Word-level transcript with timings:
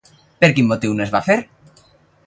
Per 0.43 0.49
quin 0.55 0.69
motiu 0.71 0.97
no 0.97 1.05
es 1.07 1.15
va 1.17 1.23
fer? 1.29 1.39